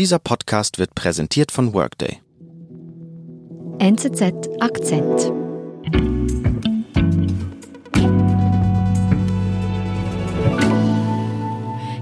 [0.00, 2.22] Dieser Podcast wird präsentiert von Workday.
[3.80, 5.30] NZZ Akzent.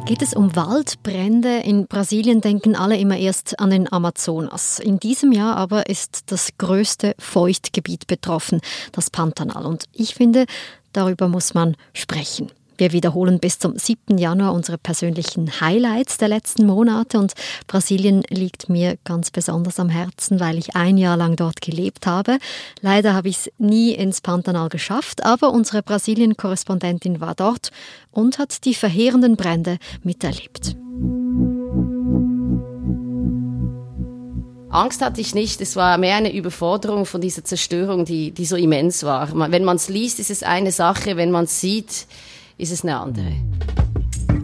[0.06, 1.58] Geht es um Waldbrände?
[1.64, 4.78] In Brasilien denken alle immer erst an den Amazonas.
[4.78, 8.60] In diesem Jahr aber ist das größte Feuchtgebiet betroffen,
[8.92, 9.66] das Pantanal.
[9.66, 10.46] Und ich finde,
[10.92, 12.52] darüber muss man sprechen.
[12.78, 14.18] Wir wiederholen bis zum 7.
[14.18, 17.32] Januar unsere persönlichen Highlights der letzten Monate und
[17.66, 22.38] Brasilien liegt mir ganz besonders am Herzen, weil ich ein Jahr lang dort gelebt habe.
[22.80, 27.72] Leider habe ich es nie ins Pantanal geschafft, aber unsere Brasilien-Korrespondentin war dort
[28.12, 30.76] und hat die verheerenden Brände miterlebt.
[34.70, 38.54] Angst hatte ich nicht, es war mehr eine Überforderung von dieser Zerstörung, die, die so
[38.54, 39.32] immens war.
[39.50, 42.06] Wenn man es liest, ist es eine Sache, wenn man es sieht,
[42.58, 43.32] ist es eine andere.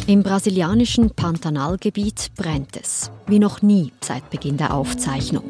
[0.06, 5.44] Im brasilianischen Pantanalgebiet brennt es, wie noch nie seit Beginn der Aufzeichnung.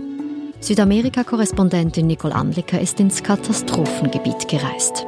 [0.61, 5.07] Südamerika-Korrespondentin Nicole Anliker ist ins Katastrophengebiet gereist.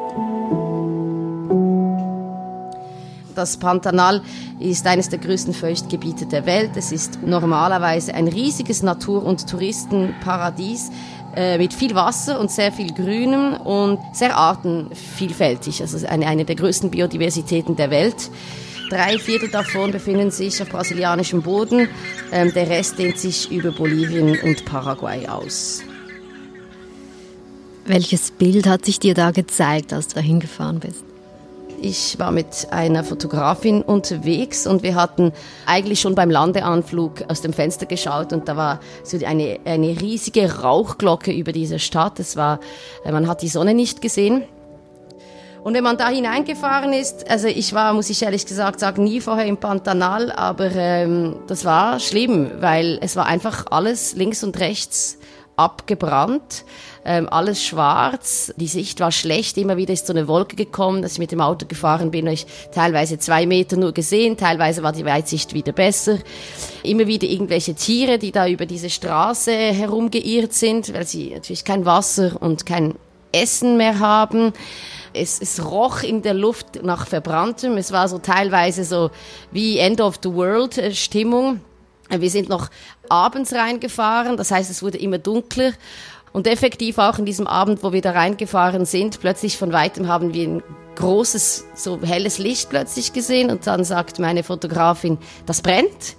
[3.36, 4.22] Das Pantanal
[4.58, 6.70] ist eines der größten Feuchtgebiete der Welt.
[6.74, 10.90] Es ist normalerweise ein riesiges Natur- und Touristenparadies
[11.36, 15.82] äh, mit viel Wasser und sehr viel Grünem und sehr artenvielfältig.
[15.82, 18.30] Also eine, eine der größten Biodiversitäten der Welt.
[18.88, 21.90] Drei Viertel davon befinden sich auf brasilianischem Boden.
[22.32, 25.82] Ähm, der Rest dehnt sich über Bolivien und Paraguay aus.
[27.84, 31.04] Welches Bild hat sich dir da gezeigt, als du dahin gefahren bist?
[31.80, 35.32] Ich war mit einer Fotografin unterwegs und wir hatten
[35.66, 40.60] eigentlich schon beim Landeanflug aus dem Fenster geschaut und da war so eine, eine riesige
[40.62, 42.18] Rauchglocke über dieser Stadt.
[42.18, 42.60] Es war,
[43.04, 44.44] äh, man hat die Sonne nicht gesehen.
[45.62, 49.20] Und wenn man da hineingefahren ist, also ich war, muss ich ehrlich gesagt sagen, nie
[49.20, 54.58] vorher im Pantanal, aber ähm, das war schlimm, weil es war einfach alles links und
[54.60, 55.18] rechts
[55.56, 56.64] abgebrannt,
[57.04, 61.12] ähm, alles schwarz, die Sicht war schlecht, immer wieder ist so eine Wolke gekommen, dass
[61.12, 65.04] ich mit dem Auto gefahren bin, ich teilweise zwei Meter nur gesehen, teilweise war die
[65.04, 66.18] Weitsicht wieder besser.
[66.82, 71.86] Immer wieder irgendwelche Tiere, die da über diese Straße herumgeirrt sind, weil sie natürlich kein
[71.86, 72.94] Wasser und kein
[73.32, 74.52] Essen mehr haben.
[75.12, 77.76] Es, es roch in der Luft nach Verbranntem.
[77.76, 79.10] Es war so teilweise so
[79.50, 81.60] wie End of the World äh, Stimmung.
[82.10, 82.68] Wir sind noch
[83.08, 85.72] abends reingefahren, das heißt, es wurde immer dunkler.
[86.32, 90.34] Und effektiv auch in diesem Abend, wo wir da reingefahren sind, plötzlich von weitem haben
[90.34, 90.62] wir ein
[90.96, 96.16] großes, so helles Licht plötzlich gesehen und dann sagt meine Fotografin, das brennt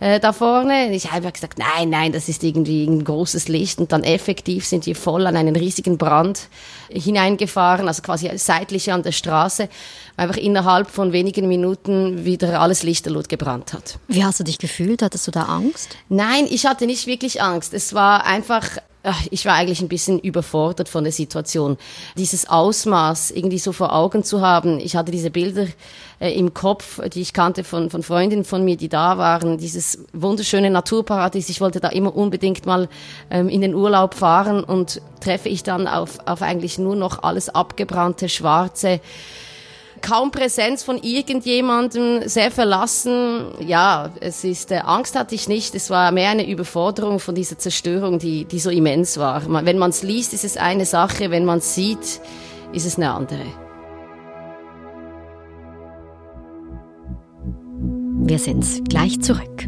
[0.00, 0.92] äh, da vorne.
[0.92, 3.78] Ich habe gesagt, nein, nein, das ist irgendwie ein großes Licht.
[3.78, 6.48] Und dann effektiv sind wir voll an einen riesigen Brand
[6.90, 9.68] hineingefahren, also quasi seitlich an der Straße,
[10.16, 13.98] einfach innerhalb von wenigen Minuten wieder alles lichterloh gebrannt hat.
[14.08, 15.02] Wie hast du dich gefühlt?
[15.02, 15.96] Hattest du da Angst?
[16.08, 17.72] Nein, ich hatte nicht wirklich Angst.
[17.74, 18.78] Es war einfach
[19.30, 21.76] ich war eigentlich ein bisschen überfordert von der Situation.
[22.16, 24.80] Dieses Ausmaß irgendwie so vor Augen zu haben.
[24.80, 25.66] Ich hatte diese Bilder
[26.18, 29.58] äh, im Kopf, die ich kannte von, von Freundinnen von mir, die da waren.
[29.58, 31.48] Dieses wunderschöne Naturparadies.
[31.48, 32.88] Ich wollte da immer unbedingt mal
[33.30, 37.48] ähm, in den Urlaub fahren und treffe ich dann auf, auf eigentlich nur noch alles
[37.48, 39.00] abgebrannte, schwarze,
[40.00, 43.46] kaum Präsenz von irgendjemandem, sehr verlassen.
[43.60, 45.74] Ja, es ist, äh, Angst hatte ich nicht.
[45.74, 49.42] Es war mehr eine Überforderung von dieser Zerstörung, die, die so immens war.
[49.64, 51.30] Wenn man es liest, ist es eine Sache.
[51.30, 52.20] Wenn man es sieht,
[52.72, 53.46] ist es eine andere.
[58.28, 59.66] Wir sind gleich zurück.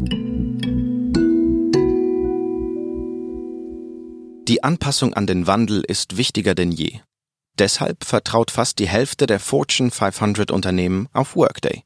[4.49, 6.99] Die Anpassung an den Wandel ist wichtiger denn je.
[7.59, 11.83] Deshalb vertraut fast die Hälfte der Fortune 500 Unternehmen auf Workday,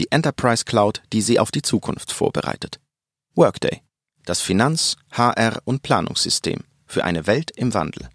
[0.00, 2.80] die Enterprise Cloud, die sie auf die Zukunft vorbereitet.
[3.36, 3.82] Workday,
[4.24, 8.08] das Finanz-, HR- und Planungssystem für eine Welt im Wandel.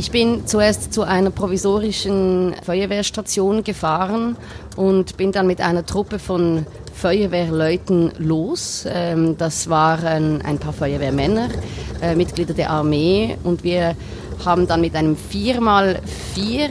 [0.00, 4.38] Ich bin zuerst zu einer provisorischen Feuerwehrstation gefahren
[4.74, 6.64] und bin dann mit einer Truppe von
[6.94, 8.86] Feuerwehrleuten los.
[8.88, 11.50] Ähm, das waren ein paar Feuerwehrmänner,
[12.00, 13.94] äh, Mitglieder der Armee und wir
[14.42, 16.70] haben dann mit einem 4x4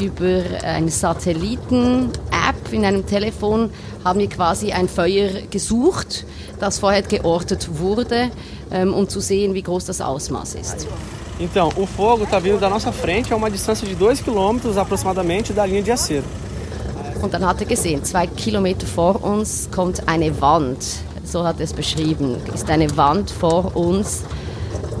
[0.00, 3.68] über eine Satelliten-App in einem Telefon
[4.02, 6.24] haben wir quasi ein Feuer gesucht,
[6.58, 8.30] das vorher geortet wurde,
[8.70, 10.86] ähm, um zu sehen, wie groß das Ausmaß ist.
[11.40, 15.52] Então, o fogo está vindo da nossa frente a uma distância de 2 km aproximadamente
[15.52, 16.24] da linha de acero.
[17.22, 20.84] Und dann hat er gesehen, zwei Kilometer vor uns kommt eine Wand.
[21.24, 22.36] So hat er es beschrieben.
[22.52, 24.24] Ist eine Wand vor uns.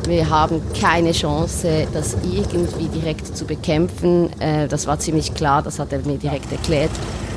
[0.06, 4.30] Wir haben keine Chance, das irgendwie direkt zu bekämpfen.
[4.40, 6.90] Äh, das war ziemlich klar, das hat er mir direkt erklärt.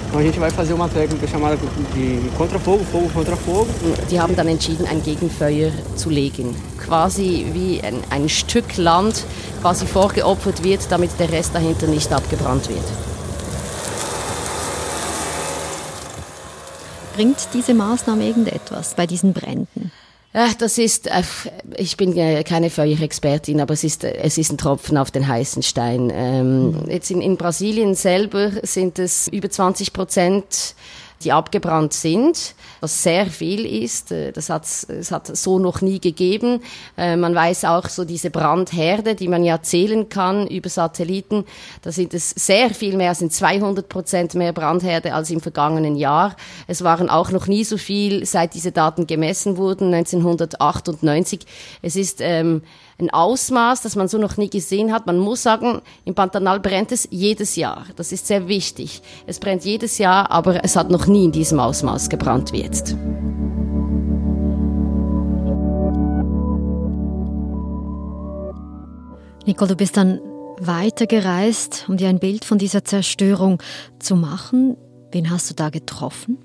[0.08, 1.58] Então a gente vai fazer uma técnica chamada
[1.94, 3.68] de Kontrafogo, Fogo contra Fogo.
[4.10, 6.56] Die haben dann entschieden, ein Gegenfeuer zu legen.
[6.86, 9.24] Quasi wie ein, ein Stück Land
[9.62, 12.86] quasi vorgeopfert wird, damit der Rest dahinter nicht abgebrannt wird.
[17.16, 19.92] Bringt diese Maßnahme irgendetwas bei diesen Bränden?
[20.60, 21.24] Das ist, äh,
[21.78, 26.12] ich bin keine Feuerexpertin, aber es ist, es ist ein Tropfen auf den heißen Stein.
[26.14, 30.76] Ähm, jetzt in, in Brasilien selber sind es über 20 Prozent
[31.24, 34.12] die abgebrannt sind, was sehr viel ist.
[34.12, 36.62] Äh, das hat es hat so noch nie gegeben.
[36.98, 41.46] Äh, man weiß auch so diese Brandherde, die man ja zählen kann über Satelliten.
[41.82, 46.36] Da sind es sehr viel mehr, sind 200 Prozent mehr Brandherde als im vergangenen Jahr.
[46.68, 51.42] Es waren auch noch nie so viel, seit diese Daten gemessen wurden, 1998.
[51.82, 52.62] Es ist ähm,
[52.98, 55.06] ein Ausmaß, das man so noch nie gesehen hat.
[55.06, 57.86] Man muss sagen, im Pantanal brennt es jedes Jahr.
[57.96, 59.02] Das ist sehr wichtig.
[59.28, 62.96] Es brennt jedes Jahr, aber es hat noch nie in diesem Ausmaß gebrannt wie jetzt.
[69.46, 70.22] Nicole, du bist dann
[70.60, 73.62] weitergereist, um dir ein Bild von dieser Zerstörung
[74.00, 74.78] zu machen.
[75.12, 76.45] Wen hast du da getroffen?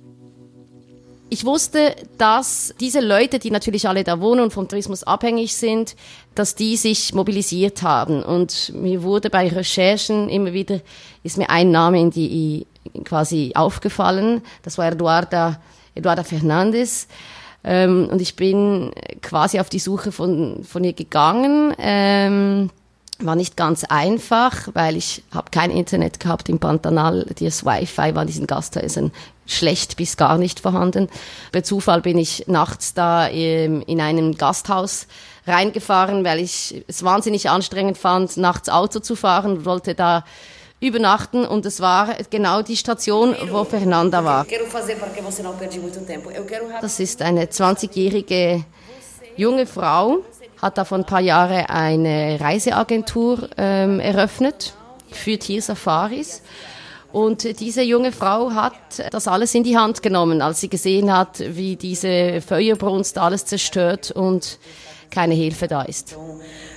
[1.33, 5.95] Ich wusste, dass diese Leute, die natürlich alle da wohnen und vom Tourismus abhängig sind,
[6.35, 8.25] dass die sich mobilisiert haben.
[8.25, 10.81] Und mir wurde bei Recherchen immer wieder,
[11.23, 12.67] ist mir ein Name in die
[13.05, 14.43] quasi aufgefallen.
[14.63, 15.61] Das war Eduarda,
[15.95, 17.07] Eduarda Fernandes.
[17.63, 18.91] Ähm, und ich bin
[19.23, 21.73] quasi auf die Suche von, von ihr gegangen.
[21.79, 22.71] Ähm,
[23.25, 27.27] war nicht ganz einfach, weil ich habe kein Internet gehabt im Pantanal.
[27.39, 29.13] Das Wi-Fi war in diesen Gasthäusern
[29.47, 31.09] schlecht bis gar nicht vorhanden.
[31.53, 35.07] Bei Zufall bin ich nachts da in einem Gasthaus
[35.47, 40.25] reingefahren, weil ich es wahnsinnig anstrengend fand, nachts Auto zu fahren wollte da
[40.81, 44.47] übernachten und es war genau die Station, wo Fernanda war.
[46.81, 48.65] Das ist eine 20-jährige
[49.37, 50.19] junge Frau,
[50.61, 54.75] hat da vor ein paar Jahren eine Reiseagentur ähm, eröffnet
[55.11, 56.43] für Tiersafaris.
[57.13, 58.73] Und diese junge Frau hat
[59.11, 64.13] das alles in die Hand genommen, als sie gesehen hat, wie diese Feuerbrunst alles zerstört
[64.13, 64.59] und
[65.11, 66.17] keine Hilfe da ist.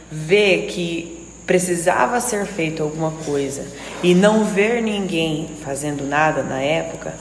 [0.10, 3.66] Ver que precisava ser feito alguma coisa
[4.04, 7.14] e não ver ninguém fazendo nada na época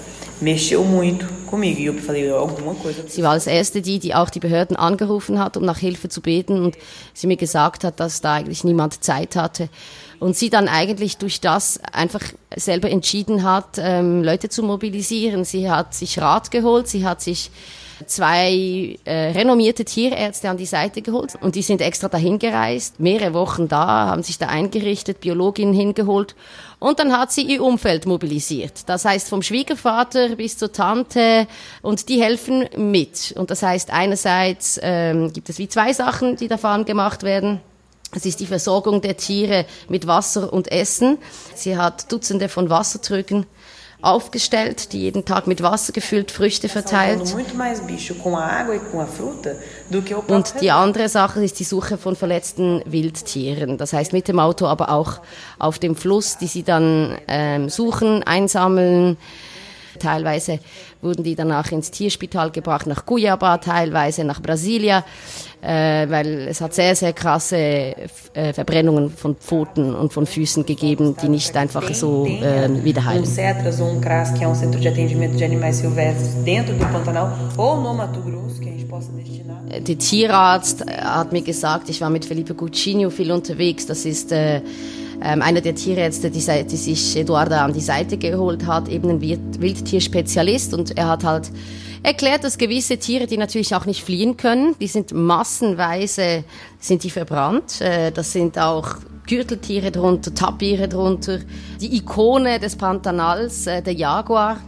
[0.43, 0.59] E.
[3.07, 6.21] Sie war als erste die, die auch die Behörden angerufen hat, um nach Hilfe zu
[6.21, 6.77] beten und
[7.15, 9.69] sie mir gesagt hat, dass da eigentlich niemand Zeit hatte.
[10.23, 12.23] Und sie dann eigentlich durch das einfach
[12.55, 15.45] selber entschieden hat, ähm, Leute zu mobilisieren.
[15.45, 17.51] Sie hat sich Rat geholt, sie hat sich
[18.07, 23.35] zwei äh, renommierte Tierärzte an die Seite geholt und die sind extra dahin gereist, mehrere
[23.35, 26.37] Wochen da, haben sich da eingerichtet, Biologinnen hingeholt
[26.79, 28.89] und dann hat sie ihr Umfeld mobilisiert.
[28.89, 31.49] Das heißt vom Schwiegervater bis zur Tante
[31.83, 33.35] und die helfen mit.
[33.37, 37.61] Und das heißt einerseits ähm, gibt es wie zwei Sachen, die davon gemacht werden.
[38.15, 41.19] Es ist die Versorgung der Tiere mit Wasser und Essen.
[41.55, 43.47] Sie hat Dutzende von Wassertrügen
[44.03, 47.35] aufgestellt, die jeden Tag mit Wasser gefüllt Früchte verteilt.
[50.29, 53.79] Und die andere Sache ist die Suche von verletzten Wildtieren.
[53.79, 55.21] Das heißt mit dem Auto, aber auch
[55.59, 59.17] auf dem Fluss, die sie dann ähm, suchen, einsammeln.
[60.03, 60.59] Teilweise
[61.01, 65.05] wurden die danach ins Tierspital gebracht, nach Cuiabá, teilweise nach Brasilia,
[65.61, 71.17] äh, weil es hat sehr, sehr krasse äh, Verbrennungen von Pfoten und von Füßen gegeben,
[71.23, 73.25] die nicht einfach so äh, wieder heilen.
[79.87, 84.63] Der Tierarzt hat mir gesagt, ich war mit Felipe Guccini viel unterwegs, das ist äh,
[85.23, 90.75] einer der Tierärzte, die, die sich Eduarda an die Seite geholt hat, eben ein Wildtierspezialist
[90.75, 91.51] und er hat halt
[92.03, 96.45] erklärt, dass gewisse Tiere, die natürlich auch nicht fliehen können, die sind massenweise,
[96.79, 97.81] sind die verbrannt.
[97.81, 101.39] Äh, das sind auch Gürteltiere drunter, Tapire drunter.
[101.81, 104.59] Die Ikone des Pantanals, äh, der Jaguar,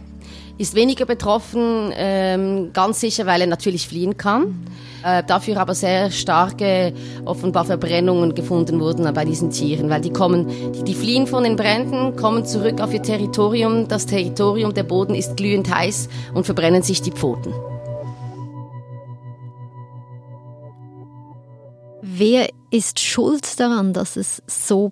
[0.57, 4.65] ist weniger betroffen, ähm, ganz sicher, weil er natürlich fliehen kann.
[5.03, 6.93] Äh, dafür aber sehr starke,
[7.25, 11.55] offenbar Verbrennungen gefunden wurden bei diesen Tieren, weil die kommen, die, die fliehen von den
[11.55, 13.87] Bränden, kommen zurück auf ihr Territorium.
[13.87, 17.53] Das Territorium, der Boden ist glühend heiß und verbrennen sich die Pfoten.
[22.01, 24.91] Wer ist schuld daran, dass es so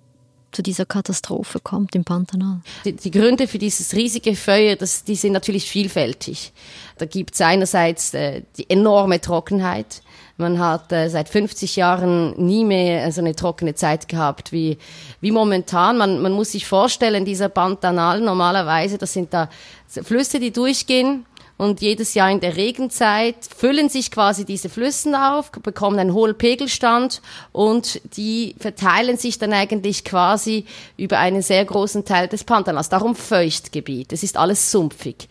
[0.54, 2.60] zu dieser Katastrophe kommt im Pantanal?
[2.84, 6.52] Die, die Gründe für dieses riesige Feuer, das, die sind natürlich vielfältig.
[6.98, 10.02] Da gibt es einerseits äh, die enorme Trockenheit.
[10.36, 14.78] Man hat äh, seit 50 Jahren nie mehr so eine trockene Zeit gehabt wie,
[15.20, 15.96] wie momentan.
[15.96, 19.48] Man, man muss sich vorstellen, dieser Pantanal normalerweise, das sind da
[19.86, 21.24] Flüsse, die durchgehen
[21.56, 26.36] und jedes Jahr in der Regenzeit füllen sich quasi diese Flüssen auf, bekommen einen hohen
[26.36, 30.64] Pegelstand und die verteilen sich dann eigentlich quasi
[30.96, 32.88] über einen sehr großen Teil des Pantanals.
[32.88, 34.12] Darum Feuchtgebiet.
[34.12, 35.28] Es ist alles sumpfig.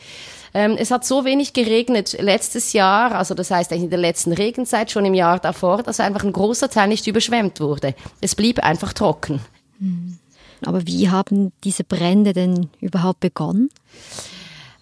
[0.53, 4.33] Ähm, es hat so wenig geregnet letztes Jahr, also das heißt eigentlich in der letzten
[4.33, 7.95] Regenzeit, schon im Jahr davor, dass einfach ein großer Teil nicht überschwemmt wurde.
[8.21, 9.41] Es blieb einfach trocken.
[9.79, 10.19] Hm.
[10.65, 13.69] Aber wie haben diese Brände denn überhaupt begonnen?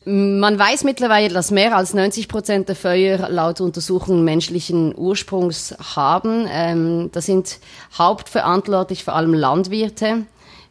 [0.04, 6.48] Man weiß mittlerweile, dass mehr als 90 Prozent der Feuer laut Untersuchungen menschlichen Ursprungs haben.
[6.50, 7.60] Ähm, das sind
[7.96, 10.26] hauptverantwortlich vor allem Landwirte,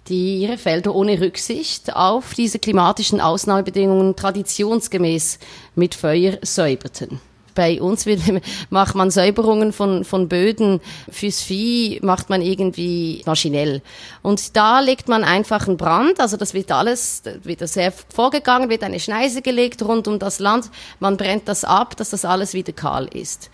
[0.09, 5.39] die ihre Felder ohne Rücksicht auf diese klimatischen Ausnahmebedingungen traditionsgemäß
[5.77, 7.21] mit Feuer säuberten
[7.55, 8.21] bei uns wird,
[8.71, 10.81] macht man Säuberungen von, von Böden
[11.11, 13.83] fürs Vieh, macht man irgendwie maschinell.
[14.23, 17.23] Und da legt man einfach einen Brand, also das wird alles,
[17.59, 21.97] das sehr vorgegangen, wird eine Schneise gelegt rund um das Land, man brennt das ab,
[21.97, 23.51] dass das alles wieder kahl ist.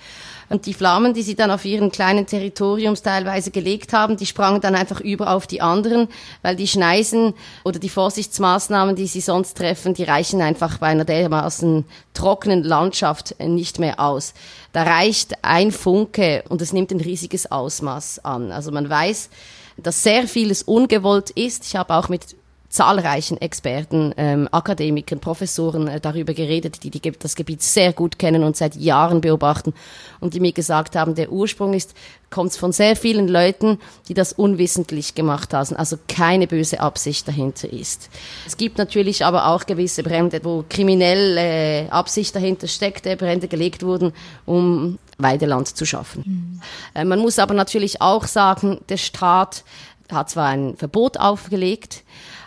[0.48, 4.60] Und die Flammen, die sie dann auf ihren kleinen Territoriums teilweise gelegt haben, die sprangen
[4.60, 6.08] dann einfach über auf die anderen,
[6.42, 7.34] weil die Schneisen
[7.64, 11.84] oder die Vorsichtsmaßnahmen, die sie sonst treffen, die reichen einfach bei einer dermaßen
[12.14, 14.34] trockenen Landschaft nicht mehr aus.
[14.72, 18.52] Da reicht ein Funke und es nimmt ein riesiges Ausmaß an.
[18.52, 19.30] Also man weiß,
[19.76, 21.66] dass sehr vieles ungewollt ist.
[21.66, 22.36] Ich habe auch mit
[22.76, 28.44] zahlreichen Experten, ähm, Akademikern, Professoren äh, darüber geredet, die, die das Gebiet sehr gut kennen
[28.44, 29.72] und seit Jahren beobachten
[30.20, 31.94] und die mir gesagt haben, der Ursprung ist,
[32.28, 33.78] kommt von sehr vielen Leuten,
[34.08, 38.10] die das unwissentlich gemacht haben, also keine böse Absicht dahinter ist.
[38.46, 43.84] Es gibt natürlich aber auch gewisse Brände, wo kriminelle äh, Absicht dahinter steckte, Brände gelegt
[43.84, 44.12] wurden,
[44.44, 46.22] um Weideland zu schaffen.
[46.26, 46.60] Mhm.
[46.94, 49.64] Äh, man muss aber natürlich auch sagen, der Staat
[50.12, 52.04] hat zwar ein Verbot aufgelegt,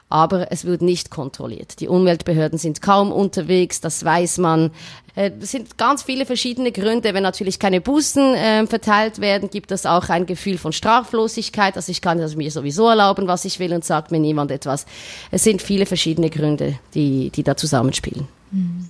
[0.10, 1.80] aber es wird nicht kontrolliert.
[1.80, 4.72] Die Umweltbehörden sind kaum unterwegs, das weiß man.
[5.16, 7.14] Äh, es sind ganz viele verschiedene Gründe.
[7.14, 11.76] Wenn natürlich keine Bußen äh, verteilt werden, gibt es auch ein Gefühl von Straflosigkeit.
[11.76, 14.86] Also ich kann das mir sowieso erlauben, was ich will und sagt mir niemand etwas.
[15.30, 18.28] Es sind viele verschiedene Gründe, die, die da zusammenspielen.
[18.52, 18.90] Mhm.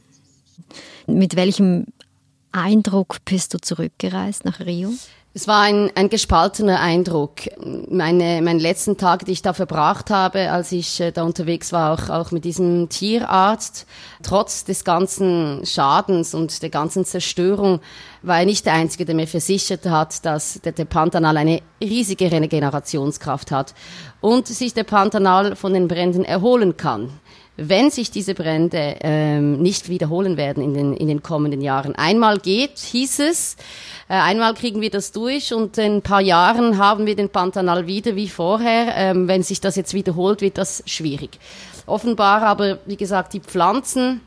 [1.08, 1.88] Mit welchem
[2.52, 4.94] Eindruck bist du zurückgereist nach Rio?
[5.36, 7.42] Es war ein, ein gespaltener Eindruck.
[7.88, 11.94] Meine, meine letzten Tage, die ich da verbracht habe, als ich äh, da unterwegs war,
[11.94, 13.86] auch, auch mit diesem Tierarzt,
[14.24, 17.80] trotz des ganzen Schadens und der ganzen Zerstörung,
[18.24, 22.32] war er nicht der Einzige, der mir versichert hat, dass der, der Pantanal eine riesige
[22.32, 23.76] Regenerationskraft hat
[24.22, 27.14] und sich der Pantanal von den Bränden erholen kann
[27.62, 31.96] wenn sich diese Brände ähm, nicht wiederholen werden in den, in den kommenden Jahren.
[31.96, 33.56] Einmal geht, hieß es,
[34.08, 37.88] äh, einmal kriegen wir das durch und in ein paar Jahren haben wir den Pantanal
[37.88, 38.94] wieder wie vorher.
[38.96, 41.40] Ähm, wenn sich das jetzt wiederholt, wird das schwierig.
[41.86, 44.22] Offenbar aber, wie gesagt, die Pflanzen,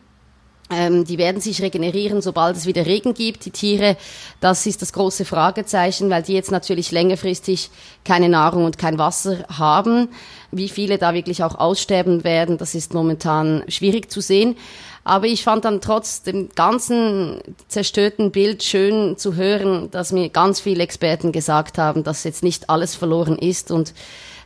[0.72, 3.44] ähm, die werden sich regenerieren, sobald es wieder Regen gibt.
[3.44, 3.96] Die Tiere,
[4.40, 7.70] das ist das große Fragezeichen, weil die jetzt natürlich längerfristig
[8.04, 10.08] keine Nahrung und kein Wasser haben.
[10.50, 14.56] Wie viele da wirklich auch aussterben werden, das ist momentan schwierig zu sehen.
[15.04, 20.60] Aber ich fand dann trotz dem ganzen zerstörten Bild schön zu hören, dass mir ganz
[20.60, 23.94] viele Experten gesagt haben, dass jetzt nicht alles verloren ist und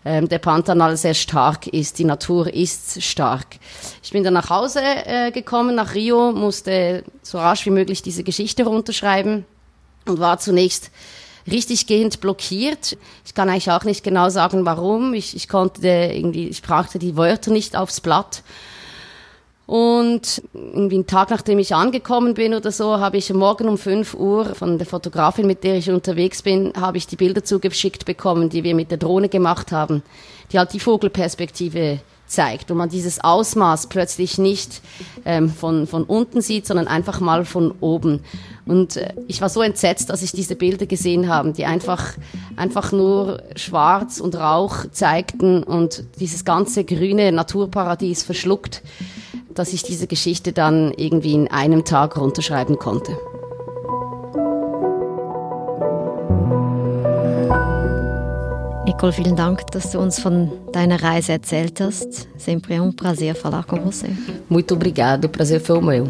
[0.07, 3.59] ähm, der Pantanal sehr stark ist, die Natur ist stark.
[4.05, 8.23] Ich bin dann nach Hause äh, gekommen, nach Rio, musste so rasch wie möglich diese
[8.23, 9.45] Geschichte runterschreiben
[10.07, 10.93] und war zunächst
[11.51, 12.97] richtig gehend blockiert.
[13.25, 15.13] Ich kann eigentlich auch nicht genau sagen, warum.
[15.13, 18.45] Ich, ich konnte irgendwie, ich brachte die Wörter nicht aufs Blatt.
[19.67, 24.15] Und irgendwie einen Tag, nachdem ich angekommen bin oder so, habe ich morgen um 5
[24.15, 28.49] Uhr von der Fotografin, mit der ich unterwegs bin, habe ich die Bilder zugeschickt bekommen,
[28.49, 30.05] die wir mit der Drohne gemacht haben,
[30.53, 34.83] die halt die Vogelperspektive zeigt und man dieses Ausmaß plötzlich nicht
[35.25, 38.21] ähm, von, von unten sieht, sondern einfach mal von oben.
[38.67, 42.15] Und äh, ich war so entsetzt, dass ich diese Bilder gesehen habe, die einfach,
[42.57, 48.83] einfach nur Schwarz und Rauch zeigten und dieses ganze grüne Naturparadies verschluckt
[49.57, 53.19] dass ich diese Geschichte dann irgendwie in einem Tag runterschreiben konnte.
[58.85, 62.29] Nicole, vielen Dank, dass du uns von deiner Reise erzählt hast.
[62.39, 64.09] Sempre um prazer falar com você.
[64.49, 66.07] Muito obrigado, o prazer foi o meu.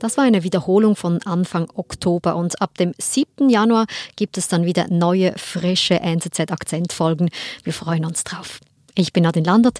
[0.00, 3.48] Das war eine Wiederholung von Anfang Oktober und ab dem 7.
[3.48, 7.30] Januar gibt es dann wieder neue, frische NZZ-Akzentfolgen.
[7.62, 8.60] Wir freuen uns drauf.
[8.94, 9.78] Ich bin Nadine Landert.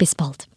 [0.00, 0.48] Bis bald.